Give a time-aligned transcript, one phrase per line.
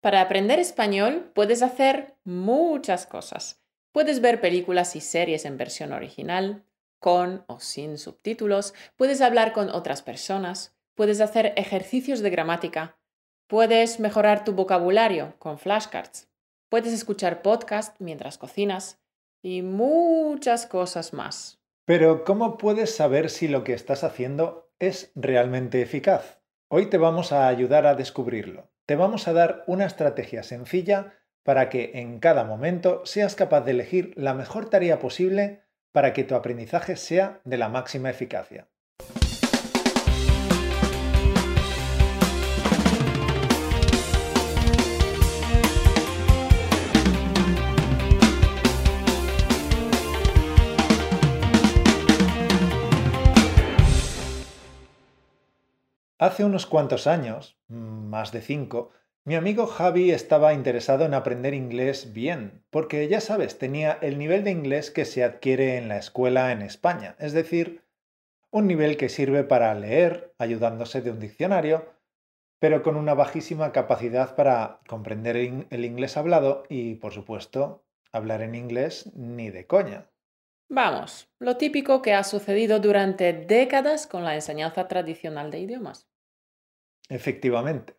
[0.00, 3.60] Para aprender español puedes hacer muchas cosas.
[3.90, 6.64] Puedes ver películas y series en versión original,
[7.00, 12.96] con o sin subtítulos, puedes hablar con otras personas, puedes hacer ejercicios de gramática,
[13.48, 16.28] puedes mejorar tu vocabulario con flashcards,
[16.68, 19.00] puedes escuchar podcast mientras cocinas
[19.42, 21.60] y muchas cosas más.
[21.86, 26.38] Pero ¿cómo puedes saber si lo que estás haciendo es realmente eficaz?
[26.68, 31.68] Hoy te vamos a ayudar a descubrirlo te vamos a dar una estrategia sencilla para
[31.68, 36.34] que en cada momento seas capaz de elegir la mejor tarea posible para que tu
[36.34, 38.70] aprendizaje sea de la máxima eficacia.
[56.20, 58.90] Hace unos cuantos años, más de cinco,
[59.24, 64.42] mi amigo Javi estaba interesado en aprender inglés bien, porque ya sabes, tenía el nivel
[64.42, 67.84] de inglés que se adquiere en la escuela en España, es decir,
[68.50, 71.86] un nivel que sirve para leer, ayudándose de un diccionario,
[72.58, 78.56] pero con una bajísima capacidad para comprender el inglés hablado y, por supuesto, hablar en
[78.56, 80.10] inglés ni de coña.
[80.70, 86.08] Vamos, lo típico que ha sucedido durante décadas con la enseñanza tradicional de idiomas.
[87.08, 87.96] Efectivamente.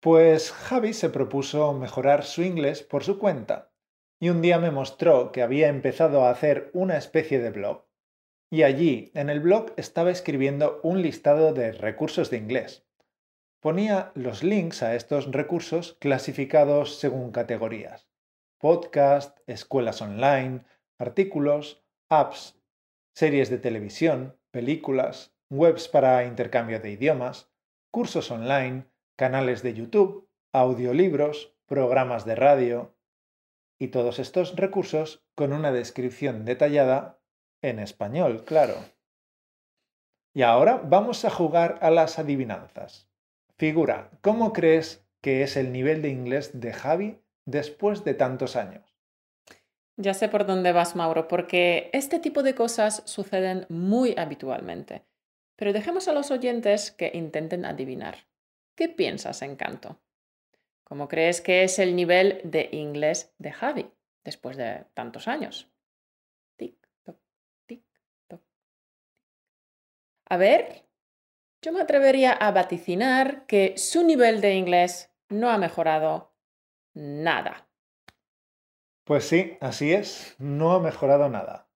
[0.00, 3.72] Pues Javi se propuso mejorar su inglés por su cuenta
[4.20, 7.84] y un día me mostró que había empezado a hacer una especie de blog.
[8.48, 12.86] Y allí, en el blog, estaba escribiendo un listado de recursos de inglés.
[13.60, 18.08] Ponía los links a estos recursos clasificados según categorías.
[18.58, 20.64] Podcast, escuelas online,
[20.98, 22.60] artículos, apps,
[23.14, 27.50] series de televisión, películas, webs para intercambio de idiomas,
[27.90, 32.94] cursos online, canales de YouTube, audiolibros, programas de radio
[33.78, 37.20] y todos estos recursos con una descripción detallada
[37.62, 38.76] en español, claro.
[40.34, 43.08] Y ahora vamos a jugar a las adivinanzas.
[43.56, 48.93] Figura, ¿cómo crees que es el nivel de inglés de Javi después de tantos años?
[49.96, 55.04] Ya sé por dónde vas, Mauro, porque este tipo de cosas suceden muy habitualmente.
[55.56, 58.26] Pero dejemos a los oyentes que intenten adivinar.
[58.74, 60.00] ¿Qué piensas, Encanto?
[60.82, 63.90] ¿Cómo crees que es el nivel de inglés de Javi
[64.24, 65.68] después de tantos años?
[66.56, 67.16] Tic, toc,
[67.66, 67.84] tic,
[68.26, 68.42] toc.
[70.26, 70.84] A ver,
[71.62, 76.34] yo me atrevería a vaticinar que su nivel de inglés no ha mejorado
[76.94, 77.68] nada.
[79.04, 81.68] Pues sí, así es, no ha mejorado nada.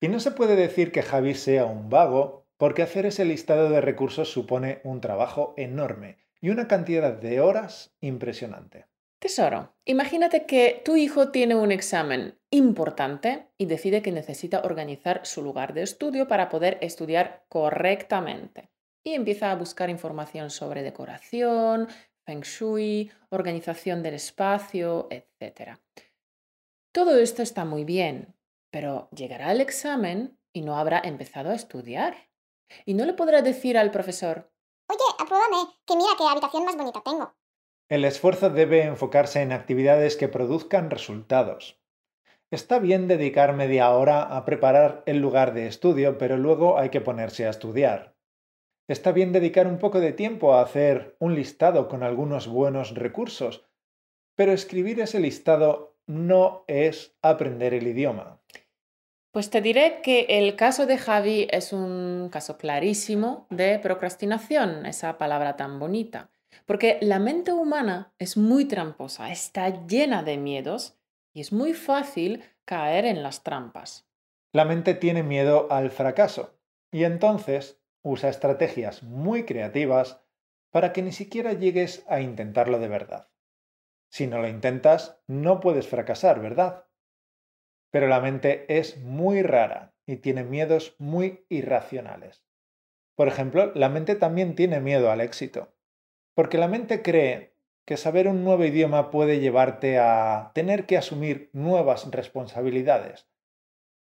[0.00, 3.82] Y no se puede decir que Javi sea un vago, porque hacer ese listado de
[3.82, 8.86] recursos supone un trabajo enorme y una cantidad de horas impresionante.
[9.18, 15.42] Tesoro, imagínate que tu hijo tiene un examen importante y decide que necesita organizar su
[15.42, 18.70] lugar de estudio para poder estudiar correctamente.
[19.02, 21.88] Y empieza a buscar información sobre decoración,
[22.24, 25.78] feng shui, organización del espacio, etc.
[26.96, 28.34] Todo esto está muy bien,
[28.70, 32.30] pero llegará el examen y no habrá empezado a estudiar.
[32.86, 34.50] Y no le podrá decir al profesor,
[34.88, 37.34] Oye, apruébame, que mira qué habitación más bonita tengo.
[37.90, 41.78] El esfuerzo debe enfocarse en actividades que produzcan resultados.
[42.50, 47.02] Está bien dedicar media hora a preparar el lugar de estudio, pero luego hay que
[47.02, 48.16] ponerse a estudiar.
[48.88, 53.66] Está bien dedicar un poco de tiempo a hacer un listado con algunos buenos recursos,
[54.34, 58.40] pero escribir ese listado no es aprender el idioma?
[59.32, 65.18] Pues te diré que el caso de Javi es un caso clarísimo de procrastinación, esa
[65.18, 66.30] palabra tan bonita,
[66.64, 70.96] porque la mente humana es muy tramposa, está llena de miedos
[71.34, 74.08] y es muy fácil caer en las trampas.
[74.52, 76.58] La mente tiene miedo al fracaso
[76.90, 80.22] y entonces usa estrategias muy creativas
[80.70, 83.28] para que ni siquiera llegues a intentarlo de verdad.
[84.16, 86.86] Si no lo intentas, no puedes fracasar, ¿verdad?
[87.90, 92.42] Pero la mente es muy rara y tiene miedos muy irracionales.
[93.14, 95.74] Por ejemplo, la mente también tiene miedo al éxito,
[96.32, 101.50] porque la mente cree que saber un nuevo idioma puede llevarte a tener que asumir
[101.52, 103.28] nuevas responsabilidades,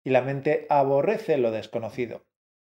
[0.05, 2.25] y la mente aborrece lo desconocido.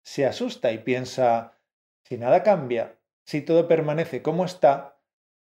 [0.04, 1.58] Se asusta y piensa,
[2.04, 5.00] si nada cambia, si todo permanece como está,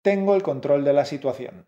[0.01, 1.65] tengo el control de la situación.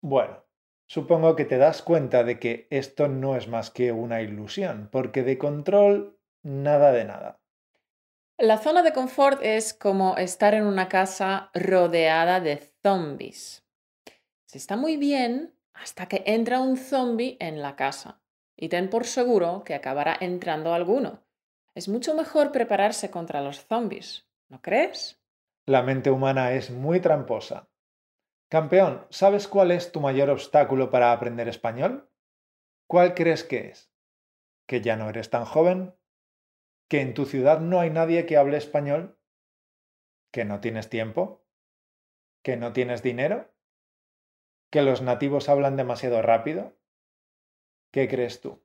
[0.00, 0.44] Bueno,
[0.86, 5.22] supongo que te das cuenta de que esto no es más que una ilusión, porque
[5.22, 7.40] de control nada de nada.
[8.38, 13.66] La zona de confort es como estar en una casa rodeada de zombies.
[14.46, 18.22] Se está muy bien hasta que entra un zombie en la casa
[18.56, 21.24] y ten por seguro que acabará entrando alguno.
[21.74, 25.20] Es mucho mejor prepararse contra los zombies, ¿no crees?
[25.66, 27.68] La mente humana es muy tramposa.
[28.48, 32.10] Campeón, ¿sabes cuál es tu mayor obstáculo para aprender español?
[32.86, 33.92] ¿Cuál crees que es?
[34.66, 35.94] ¿Que ya no eres tan joven?
[36.88, 39.18] ¿Que en tu ciudad no hay nadie que hable español?
[40.32, 41.44] ¿Que no tienes tiempo?
[42.42, 43.52] ¿Que no tienes dinero?
[44.70, 46.74] ¿Que los nativos hablan demasiado rápido?
[47.92, 48.62] ¿Qué crees tú?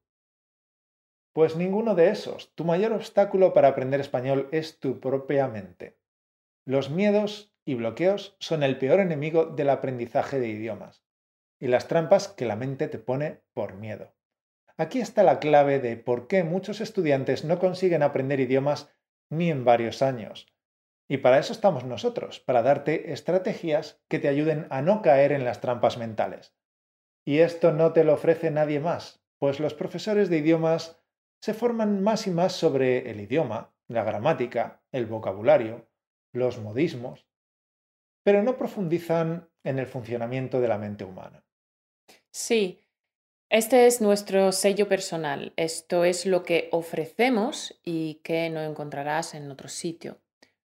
[1.33, 2.55] Pues ninguno de esos.
[2.55, 5.97] Tu mayor obstáculo para aprender español es tu propia mente.
[6.63, 11.03] Los miedos y bloqueos son el peor enemigo del aprendizaje de idiomas
[11.59, 14.13] y las trampas que la mente te pone por miedo.
[14.75, 18.93] Aquí está la clave de por qué muchos estudiantes no consiguen aprender idiomas
[19.29, 20.47] ni en varios años.
[21.07, 25.45] Y para eso estamos nosotros, para darte estrategias que te ayuden a no caer en
[25.45, 26.55] las trampas mentales.
[27.25, 31.01] Y esto no te lo ofrece nadie más, pues los profesores de idiomas
[31.41, 35.89] se forman más y más sobre el idioma, la gramática, el vocabulario,
[36.31, 37.27] los modismos,
[38.23, 41.45] pero no profundizan en el funcionamiento de la mente humana.
[42.31, 42.79] Sí,
[43.49, 45.53] este es nuestro sello personal.
[45.55, 50.19] Esto es lo que ofrecemos y que no encontrarás en otro sitio.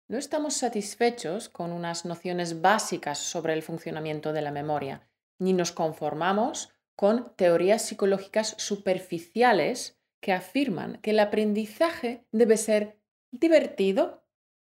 [0.07, 5.09] No estamos satisfechos con unas nociones básicas sobre el funcionamiento de la memoria
[5.39, 12.99] ni nos conformamos con teorías psicológicas superficiales que afirman que el aprendizaje debe ser
[13.31, 14.25] divertido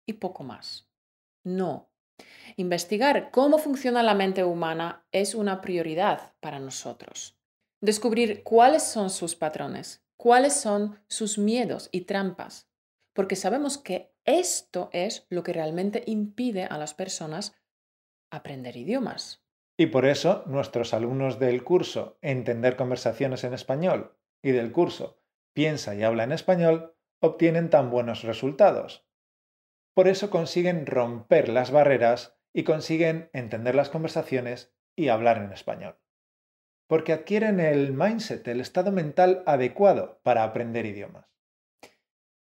[0.07, 0.91] y poco más.
[1.45, 1.89] No.
[2.57, 7.39] Investigar cómo funciona la mente humana es una prioridad para nosotros.
[7.81, 12.69] Descubrir cuáles son sus patrones, cuáles son sus miedos y trampas,
[13.13, 17.55] porque sabemos que esto es lo que realmente impide a las personas
[18.31, 19.45] aprender idiomas.
[19.77, 25.21] Y por eso nuestros alumnos del curso Entender conversaciones en español y del curso
[25.53, 29.06] Piensa y habla en español obtienen tan buenos resultados.
[29.97, 35.99] Por eso consiguen romper las barreras y consiguen entender las conversaciones y hablar en español.
[36.87, 41.25] Porque adquieren el mindset, el estado mental adecuado para aprender idiomas.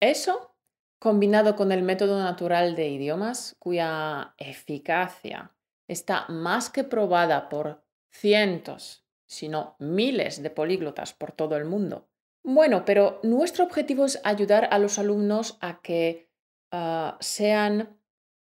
[0.01, 0.57] Eso,
[0.99, 5.53] combinado con el método natural de idiomas, cuya eficacia
[5.89, 12.09] está más que probada por cientos, si no miles de políglotas por todo el mundo.
[12.43, 16.32] Bueno, pero nuestro objetivo es ayudar a los alumnos a que
[16.73, 17.97] ah, sean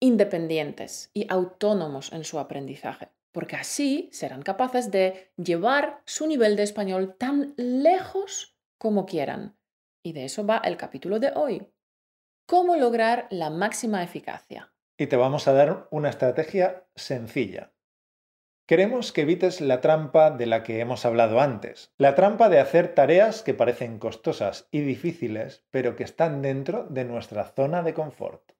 [0.02, 6.64] independientes y autónomos en su aprendizaje, porque así serán capaces de llevar su nivel de
[6.64, 9.58] español tan lejos como quieran.
[10.04, 11.68] Y de eso va el capítulo de hoy.
[12.48, 14.76] ¿Cómo lograr la máxima eficacia?
[14.98, 17.72] y te vamos a dar una estrategia sencilla.
[18.66, 22.96] Queremos que evites la trampa de la que hemos hablado antes, la trampa de hacer
[22.96, 28.54] tareas que parecen costosas y difíciles, pero que están dentro de nuestra zona de confort.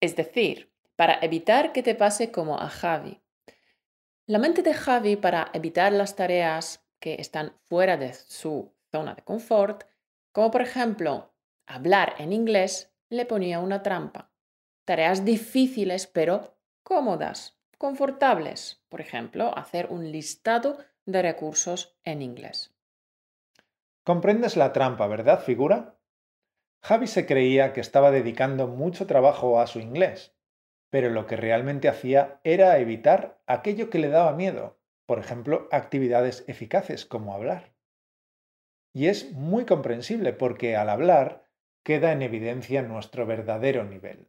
[0.00, 3.20] Es decir, para evitar que te pase como a Javi.
[4.26, 9.22] La mente de Javi, para evitar las tareas que están fuera de su zona de
[9.22, 9.84] confort,
[10.32, 11.32] como por ejemplo
[11.66, 14.32] hablar en inglés, le ponía una trampa
[14.88, 18.82] tareas difíciles pero cómodas, confortables.
[18.88, 22.74] Por ejemplo, hacer un listado de recursos en inglés.
[24.04, 25.96] ¿Comprendes la trampa, verdad, figura?
[26.82, 30.34] Javi se creía que estaba dedicando mucho trabajo a su inglés,
[30.90, 36.44] pero lo que realmente hacía era evitar aquello que le daba miedo, por ejemplo, actividades
[36.48, 37.72] eficaces como hablar.
[38.94, 41.44] Y es muy comprensible porque al hablar
[41.82, 44.28] queda en evidencia nuestro verdadero nivel.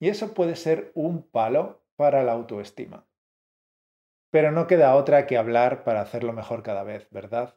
[0.00, 3.04] Y eso puede ser un palo para la autoestima.
[4.30, 7.56] Pero no queda otra que hablar para hacerlo mejor cada vez, ¿verdad?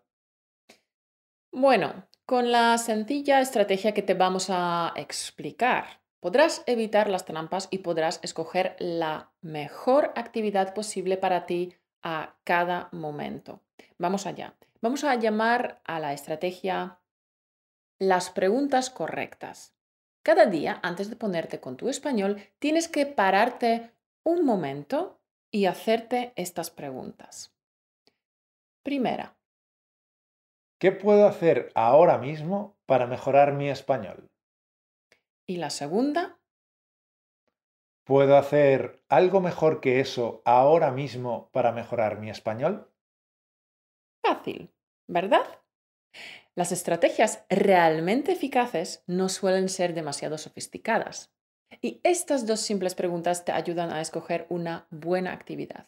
[1.52, 7.80] Bueno, con la sencilla estrategia que te vamos a explicar, podrás evitar las trampas y
[7.80, 13.62] podrás escoger la mejor actividad posible para ti a cada momento.
[14.00, 14.56] Vamos allá.
[14.82, 17.00] Vamos a llamar a la estrategia
[18.00, 19.76] las preguntas correctas.
[20.24, 23.92] Cada día, antes de ponerte con tu español, tienes que pararte
[24.24, 25.20] un momento
[25.52, 27.54] y hacerte estas preguntas.
[28.84, 29.38] Primera.
[30.80, 34.32] ¿Qué puedo hacer ahora mismo para mejorar mi español?
[35.48, 36.40] Y la segunda.
[38.04, 42.92] ¿Puedo hacer algo mejor que eso ahora mismo para mejorar mi español?
[44.24, 44.74] Fácil,
[45.08, 45.46] ¿verdad?
[46.56, 51.32] Las estrategias realmente eficaces no suelen ser demasiado sofisticadas.
[51.82, 55.88] Y estas dos simples preguntas te ayudan a escoger una buena actividad.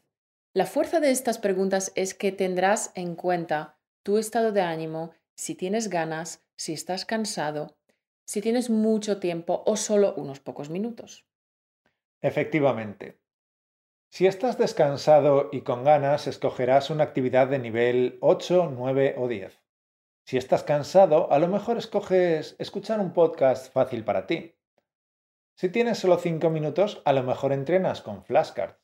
[0.51, 5.53] La fuerza de estas preguntas es que tendrás en cuenta tu estado de ánimo, si
[5.53, 7.75] tienes ganas, si estás cansado,
[8.25, 11.25] si tienes mucho tiempo o solo unos pocos minutos.
[12.21, 13.19] Efectivamente.
[14.09, 19.59] Si estás descansado y con ganas, escogerás una actividad de nivel 8, 9 o 10.
[20.25, 24.55] Si estás cansado, a lo mejor escoges escuchar un podcast fácil para ti.
[25.55, 28.79] Si tienes solo 5 minutos, a lo mejor entrenas con flashcards.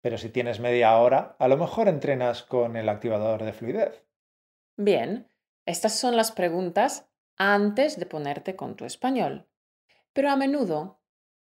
[0.00, 4.04] Pero si tienes media hora, a lo mejor entrenas con el activador de fluidez.
[4.76, 5.28] Bien,
[5.64, 9.48] estas son las preguntas antes de ponerte con tu español.
[10.12, 11.00] Pero a menudo,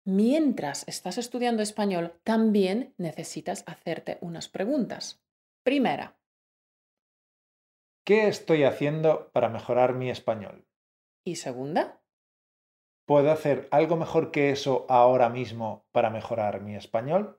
[0.03, 5.23] mientras estás estudiando español, también necesitas hacerte unas preguntas.
[5.63, 6.17] Primera.
[8.03, 10.67] ¿Qué estoy haciendo para mejorar mi español?
[11.23, 12.02] Y segunda.
[13.05, 17.37] ¿Puedo hacer algo mejor que eso ahora mismo para mejorar mi español?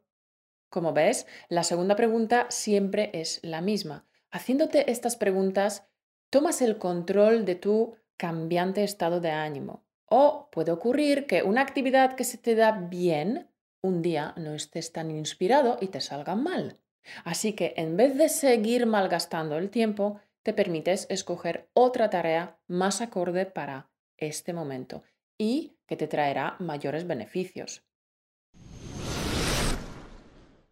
[0.69, 4.07] Como ves, la segunda pregunta siempre es la misma.
[4.31, 5.89] Haciéndote estas preguntas,
[6.29, 9.87] tomas el control de tu cambiante estado de ánimo.
[10.05, 14.93] O puede ocurrir que una actividad que se te da bien, un día no estés
[14.93, 16.79] tan inspirado y te salga mal.
[17.25, 23.01] Así que en vez de seguir malgastando el tiempo, te permites escoger otra tarea más
[23.01, 25.03] acorde para este momento
[25.39, 27.85] y que te traerá mayores beneficios.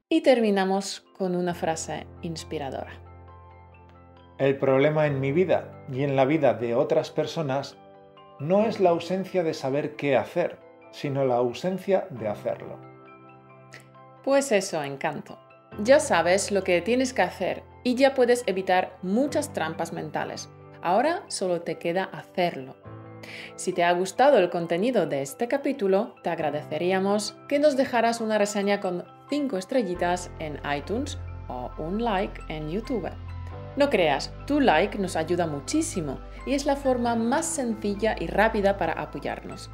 [0.09, 2.93] Y terminamos con una frase inspiradora.
[4.39, 7.77] El problema en mi vida y en la vida de otras personas
[8.41, 10.59] no es la ausencia de saber qué hacer,
[10.91, 12.79] sino la ausencia de hacerlo.
[14.25, 15.39] Pues eso, encanto.
[15.83, 20.51] Ya sabes lo que tienes que hacer y ya puedes evitar muchas trampas mentales.
[20.83, 22.77] Ahora solo te queda hacerlo.
[23.57, 28.39] Si te ha gustado el contenido de este capítulo, te agradeceríamos que nos dejaras una
[28.39, 33.11] reseña con 5 estrellitas en iTunes o un like en YouTube.
[33.77, 38.77] No creas, tu like nos ayuda muchísimo y es la forma más sencilla y rápida
[38.77, 39.71] para apoyarnos.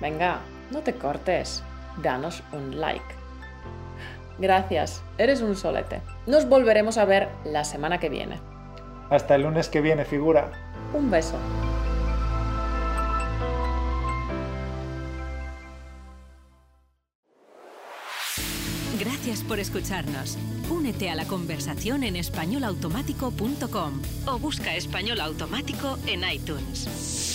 [0.00, 1.62] Venga, no te cortes,
[2.02, 3.04] danos un like.
[4.38, 6.00] Gracias, eres un solete.
[6.26, 8.40] Nos volveremos a ver la semana que viene.
[9.10, 10.52] Hasta el lunes que viene, figura.
[10.92, 11.36] Un beso.
[19.28, 20.38] Gracias por escucharnos.
[20.70, 27.27] Únete a la conversación en españolautomático.com o busca español automático en iTunes.